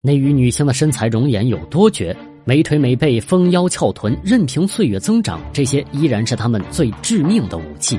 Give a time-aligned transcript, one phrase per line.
[0.00, 2.16] 内娱女星的身材容颜有多绝？
[2.44, 7.98] 美腿美背、丰腰翘臀，任凭岁月增长，这些依然是她们最致命的武器。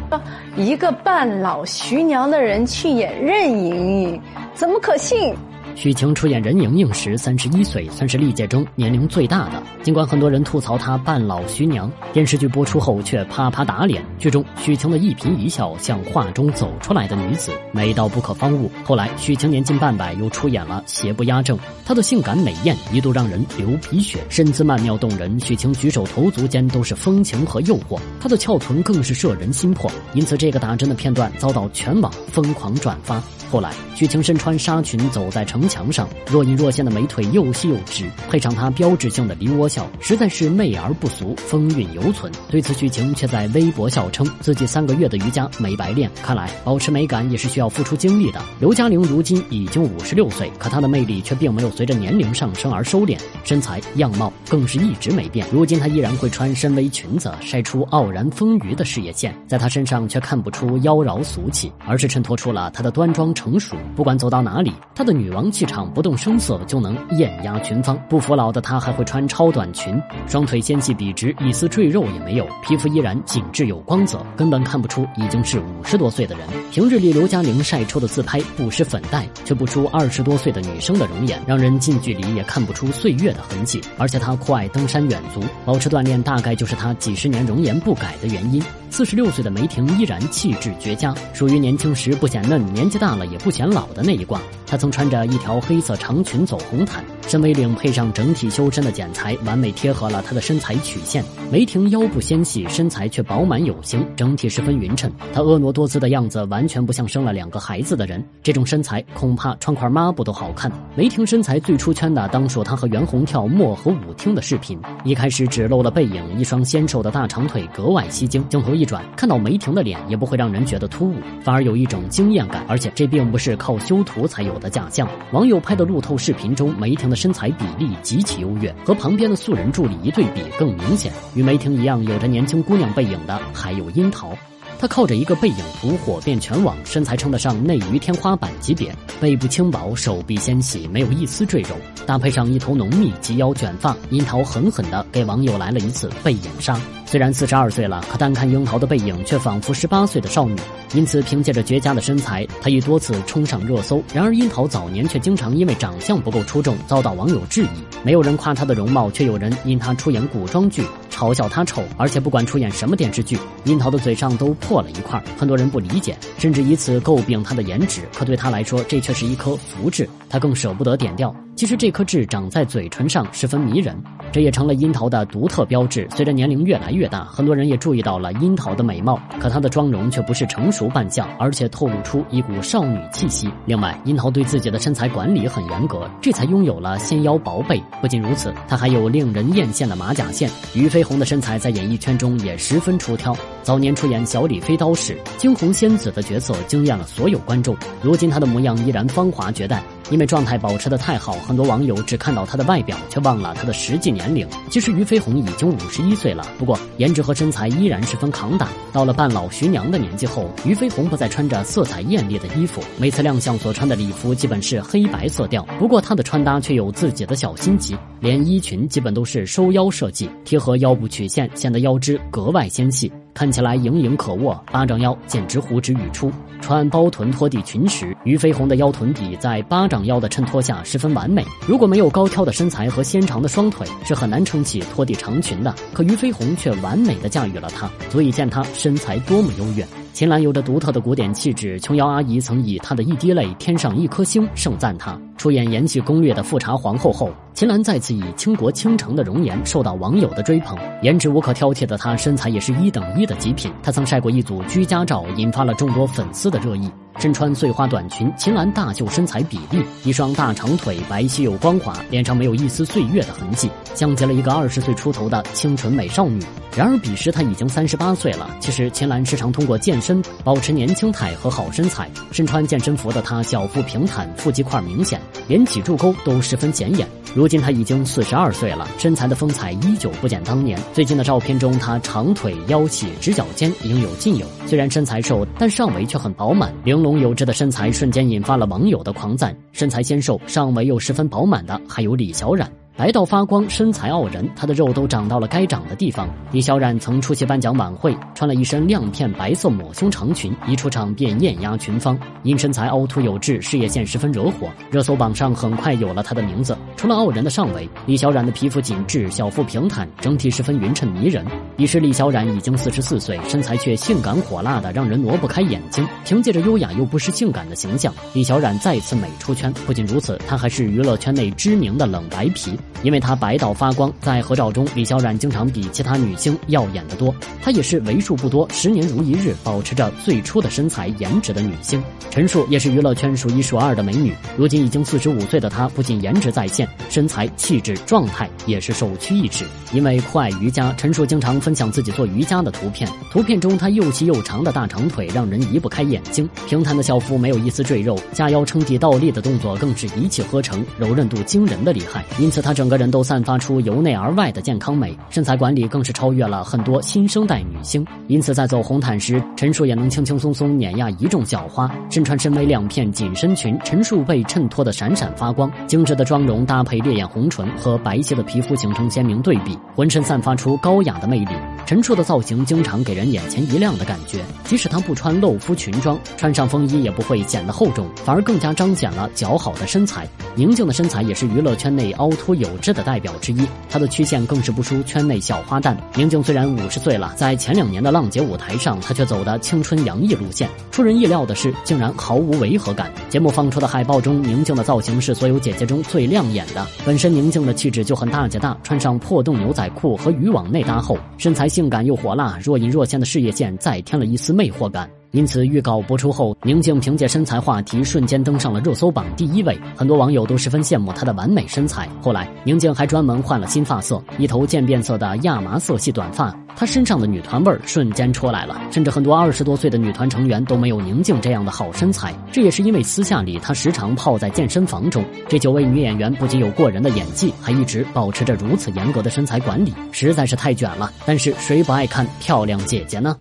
[0.56, 4.22] 一个半老徐娘的人去演任盈盈，
[4.54, 5.36] 怎么可信？
[5.80, 9.64] 许晴出演任盈盈时三十一岁，算是历届中年龄最大的。
[9.82, 14.04] 尽管很多人吐槽她半老徐娘，电视剧播出后却啪啪打脸。
[14.18, 18.70] 剧中许晴的一颦一笑像画中走出来的女子，美到不可方物。
[18.84, 25.40] 后来许晴年近半百，又出演了《邪不压正》，她的性感美艳一度让人流鼻血，身姿曼妙动人。
[25.40, 29.90] 许晴举手投足间都是风情和诱惑，她的翘臀更是摄人心魄。
[30.14, 33.24] 因此，这个打针的片段遭到全网疯狂转发。
[33.50, 42.30] 后来，许晴身穿纱裙走在城墙上，若隐若现的美腿又细又直，配上她标志性的梨涡笑，实在是媚而不俗，风韵犹存。
[42.50, 46.12] 对此，许晴却在微博笑称自己三个月的瑜伽没白练。
[46.22, 48.42] 看来，保持美感也是需要付出精力的。
[48.60, 55.48] 刘嘉玲如今已经五十六岁，可她的魅力却并没有随着年龄上升而收敛，身材样貌更是一直没变。
[55.52, 63.30] 如今，她依然会穿深 V 裙子，晒出傲然丰腴的事业线，在她身上却看不出妖娆俗气，而是衬托出了她的端庄。
[63.36, 67.98] 成熟，不管走到哪里，她的女王气场不动声色就能艳压群芳。
[68.08, 76.48] 不服老的她还会穿超短裙，双腿纤细笔直，一丝赘肉也没有，皮肤依然紧致有光泽，根本看不出已经是五十多岁的人。
[76.72, 83.82] 平日里刘嘉玲晒出的自拍不施粉黛，却不出二十多岁的女生的容颜，让人近距离也看不出岁月的痕迹。
[83.98, 88.62] 而且她酷爱登山远足，保持锻炼大概就是她几十年容颜不改的原因。
[88.92, 94.42] 四十六岁的梅婷依然气质绝佳，属于年轻时不显嫩，年纪大了也不显老的那一挂。
[94.66, 101.24] 她曾穿着一条黑色长裙走红毯，深 V 领配上整体修身的剪裁，完美贴合了她的身材曲线。
[101.52, 105.12] 梅婷腰部纤细，身材却饱满有型，整体十分匀称。
[105.34, 110.72] 她婀娜多姿的样子完全不像生了两个孩子的人，这种身材恐怕穿块抹布都好看。
[110.96, 114.80] 梅婷身材最出圈的，当属她和袁弘跳漠河舞厅的视频。
[115.04, 118.79] 一开始只露了背影，一双纤瘦的大长腿格外吸睛，镜头。
[118.80, 122.64] 一转，看到梅婷的脸也不会让人觉得突兀，反而有一种惊艳感。
[122.66, 125.06] 而且这并不是靠修图才有的假象。
[125.34, 131.12] 网友拍的路透视频中，梅婷的身材比例极其优越，和旁边的素人助理一对比更明显。
[131.36, 134.32] 与梅婷一样有着年轻姑娘背影的还有樱桃。
[134.80, 141.76] 她靠着一个背影图火遍全网，身材称得上内娱天花板级别，背部轻薄，手臂纤细，没有一丝赘肉，
[142.06, 146.80] 搭配上一头浓密及腰卷发，樱桃狠狠地给网友来了一次背影杀。
[147.06, 150.56] 虽然四十二岁了，可单看樱桃的背影，却仿佛十八岁的少女。
[150.94, 154.02] 因此，凭借着绝佳的身材，她已多次冲上热搜。
[154.14, 157.68] 然而，樱桃早年却经常因为长相不够出众，遭到网友质疑。
[158.02, 160.84] 没有人夸她的容貌，却有人因她出演古装剧。
[161.20, 165.22] 嘲笑他丑，而且不管出演什么电视剧，樱桃的嘴上都破了一块。
[165.38, 168.04] 很多人不理解，甚至以此诟病他的颜值。
[168.18, 171.36] 可对他来说，这却是一颗福痣，他更舍不得点掉。
[171.60, 173.94] 其实这颗痣长在嘴唇上，十分迷人，
[174.32, 176.08] 这也成了樱桃的独特标志。
[176.16, 183.52] 随着年龄越来越大，很多人也注意到了樱桃的美貌，可她的妆容却不是成熟扮相，而且透露出一股少女气息。
[183.66, 187.84] 另外，樱桃对自己的身材管理很严格，这才拥有了纤腰薄背。
[188.00, 190.50] 不仅如此，她还有令人艳羡的马甲线。
[190.74, 197.76] 俞飞鸿的身材在演艺圈中也十分出挑，早年出演《小李飞刀》时，惊鸿仙子的角色惊艳了所有观众。
[198.02, 199.84] 如今她的模样依然芳华绝代。
[200.10, 204.48] 因为状态保持的太好，很多网友只看到她的外表，却忘了她的实际年龄。
[204.70, 208.70] 其实俞飞鸿已经五十一岁了，不过颜值和身材依然十分扛打。
[208.92, 215.64] 到了半老徐娘的年纪后，俞飞鸿不再穿着色彩艳丽的衣服，每次亮相所穿的礼服基本是黑白色调。
[215.78, 223.12] 不过她的穿搭却有自己的小心机，连衣裙基本都是收腰设计，贴合腰部曲线，显得腰肢格外纤细。
[223.40, 226.30] 看起来盈盈可握，巴掌腰简直呼之欲出。
[226.60, 231.46] 穿包臀拖地裙时，俞飞鸿的腰臀比在巴掌腰的衬托下十分完美。
[231.66, 235.74] 如果没有高挑的身材和纤长的双腿，是很难撑起拖地长裙的。
[235.94, 239.88] 可俞飞鸿却完美的驾驭了它，足以见她身材多么优越。
[240.20, 245.18] 秦岚有着独特的古典气质，琼瑶阿姨曾以她的一滴泪添上一颗星盛赞她。
[245.38, 250.78] 出演《延禧攻略》的富察皇后后，秦岚再次以倾国倾城的容颜受到网友的追捧。
[251.02, 253.72] 颜值无可挑剔的她，身材也是一等一的极品。
[253.82, 256.92] 她曾晒过一组居家照，引发了众多粉丝的热议。
[257.20, 266.42] 身穿碎花短裙，秦岚大秀身材比例，一双大长腿白皙又光滑，脸上没有一丝岁月的痕迹，像极了一个二十岁出头的清纯美少女。
[266.78, 268.50] 然而彼时她已经三十八岁了。
[268.62, 272.10] 其实秦岚时常通过健身保持年轻态和好身材。
[272.32, 275.20] 身穿健身服的她，小腹平坦，腹肌块明显，
[275.50, 277.06] 连脊柱沟都十分显眼。
[277.36, 280.80] 如今她已经四十二岁了，身材的风采依旧不减当年。
[280.94, 284.46] 最近的照片中，她长腿、腰细、直角肩，应有尽有。
[284.66, 289.56] 虽然身材瘦，但上围却很饱满，玲珑有致的身材瞬间引发了网友的狂赞。
[289.72, 292.70] 身材纤瘦，上围又十分饱满的，还有李小冉。
[293.00, 296.28] 白到发光，身材傲人，她的肉都长到了该长的地方。
[296.52, 302.20] 李小冉曾出席颁奖晚会，穿了一身亮片白色抹胸长裙，一出场便艳压群芳。
[302.44, 306.78] 因身材凹凸有致，事业线十分惹火，热搜榜上很快有了她的名字。
[306.98, 311.46] 除了傲人的上围，李小冉的皮肤紧致，小腹平坦，整体十分匀称迷人。
[311.78, 316.06] 彼时李小冉已经四十四岁，身材却性感火辣的让人挪不开眼睛。
[316.26, 319.72] 凭借着优雅又不失性感的形象，李小冉再次美出圈。
[319.88, 322.78] 不仅如此，她还是娱乐圈内知名的冷白皮。
[323.04, 327.34] 因为她白到发光，在合照中，李小冉经常比其他女星耀眼得多。
[327.62, 332.02] 她也是为数不多十年如一日保持着最初的身材颜值的女星。
[332.30, 339.66] 陈数也是娱乐圈数一数二的美女，如今已经四十五岁的她，不仅颜值在线，身材、气质、状态也是首屈一指。
[339.92, 343.10] 因为酷爱瑜伽，陈数经常分享自己做瑜伽的图片。
[343.32, 352.24] 图片中，她又细又长的大长腿让人移不开眼睛，平坦的小腹没有一丝赘肉，夹腰撑地倒立的动作更是一气呵成，柔韧度惊人的厉害。
[352.38, 358.06] 因此，她她整个人都散发出由内而外的健康美，身材管理更是超越了很多新生代女星。
[358.28, 361.90] 因此，在走红毯时，陈数也能轻轻松松碾压一众校花。
[362.12, 371.56] 身穿深 V 亮片紧身裙，陈数被衬托得闪闪发光，精致的妆容搭配烈焰红唇和白皙的皮肤形成鲜明对比，浑身散发出高雅的魅力。
[371.88, 380.28] 陈数的造型经常给人眼前一亮的感觉，即使她不穿露肤裙装，穿上风衣也不会显得厚重，反而更加彰显了姣好的身材。
[380.54, 385.96] 宁静的身材也是娱乐圈内凹凸有致的代表之一，她的曲线更是不输圈内小花旦。
[386.16, 390.70] 宁静虽然五十岁了，在前两年的浪姐舞台上，她却走的青春洋溢路线。
[390.92, 393.12] 出人意料的是，竟然毫无违和感。
[393.30, 396.86] 节目放出的海报中，宁静的造型是所有姐姐中最亮眼的。
[397.06, 405.19] 本身宁静的气质就很大姐大，穿上破洞牛仔裤和渔网内搭后，身材性感又火辣，若隐若现的事业线再添了一丝魅惑感。
[405.32, 412.10] 因此，预告播出后，宁静凭借身材话题瞬间登上了热搜榜第一位，很多网友都十分羡慕她的完美身材。
[412.20, 418.82] 后来，宁静还专门换了新发色，一头渐变色的亚麻色系短发，她身上的女团味儿瞬间出来了。
[418.90, 425.24] 甚至很多二十多岁的女团成员都没有宁静这样的好身材，这也是因为私下里她时常泡在健身房中。
[425.48, 431.12] 这九位女演员不仅有过人的演技，还一直保持着如此严格的身材管理，实在是太卷了。
[431.24, 433.38] 但是谁不爱看漂亮姐姐呢？